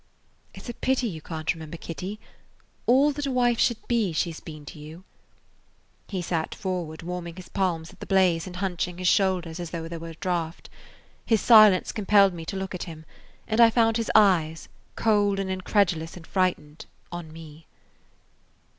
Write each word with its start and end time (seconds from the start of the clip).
"It 0.55 0.63
's 0.65 0.69
a 0.69 0.73
pity 0.73 1.05
you 1.07 1.21
can't 1.21 1.53
remember 1.53 1.77
Kitty. 1.77 2.19
All 2.87 3.11
that 3.11 3.27
a 3.27 3.31
wife 3.31 3.59
should 3.59 3.87
be 3.87 4.11
she 4.13 4.31
's 4.31 4.39
been 4.39 4.65
to 4.65 4.79
you." 4.79 5.03
He 6.07 6.23
sat 6.23 6.55
forward, 6.55 7.03
warming 7.03 7.35
his 7.35 7.49
palms 7.49 7.93
at 7.93 7.99
the 7.99 8.07
blaze 8.07 8.47
and 8.47 8.55
hunching 8.55 8.97
his 8.97 9.07
shoulders 9.07 9.59
as 9.59 9.69
though 9.69 9.87
there 9.87 9.99
were 9.99 10.09
a 10.09 10.15
draft. 10.15 10.71
His 11.23 11.39
silence 11.39 11.91
compelled 11.91 12.33
me 12.33 12.45
to 12.45 12.57
look 12.57 12.73
at 12.73 12.85
him, 12.89 13.05
and 13.47 13.61
I 13.61 13.69
found 13.69 13.97
his 13.97 14.09
eyes, 14.15 14.69
cold 14.95 15.37
and 15.37 15.51
incredulous 15.51 16.17
and 16.17 16.25
frightened, 16.25 16.87
on 17.11 17.31
me. 17.31 17.67